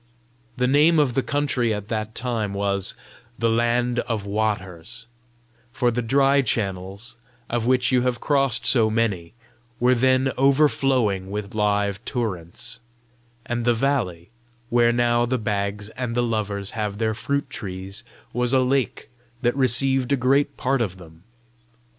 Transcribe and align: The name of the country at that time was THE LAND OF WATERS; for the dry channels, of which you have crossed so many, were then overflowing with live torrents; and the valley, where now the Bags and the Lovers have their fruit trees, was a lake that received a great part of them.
The 0.57 0.65
name 0.65 0.97
of 0.97 1.13
the 1.13 1.21
country 1.21 1.71
at 1.75 1.87
that 1.89 2.15
time 2.15 2.55
was 2.55 2.95
THE 3.37 3.51
LAND 3.51 3.99
OF 3.99 4.25
WATERS; 4.25 5.05
for 5.71 5.91
the 5.91 6.01
dry 6.01 6.41
channels, 6.41 7.17
of 7.51 7.67
which 7.67 7.91
you 7.91 8.01
have 8.01 8.19
crossed 8.19 8.65
so 8.65 8.89
many, 8.89 9.35
were 9.79 9.93
then 9.93 10.31
overflowing 10.37 11.29
with 11.29 11.53
live 11.53 12.03
torrents; 12.03 12.79
and 13.45 13.63
the 13.63 13.75
valley, 13.75 14.31
where 14.71 14.91
now 14.91 15.27
the 15.27 15.37
Bags 15.37 15.89
and 15.89 16.15
the 16.15 16.23
Lovers 16.23 16.71
have 16.71 16.97
their 16.97 17.13
fruit 17.13 17.47
trees, 17.51 18.03
was 18.33 18.53
a 18.53 18.59
lake 18.59 19.07
that 19.43 19.55
received 19.55 20.11
a 20.11 20.17
great 20.17 20.57
part 20.57 20.81
of 20.81 20.97
them. 20.97 21.21